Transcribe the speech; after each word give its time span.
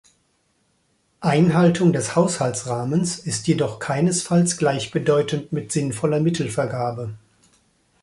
Einhaltung 1.19 1.93
des 1.93 2.15
Haushaltsrahmens 2.15 3.19
ist 3.19 3.45
jedoch 3.45 3.77
keinesfalls 3.77 4.57
gleichbedeutend 4.57 5.51
mit 5.53 5.71
sinnvoller 5.71 6.19
Mittelvergabe. 6.19 7.13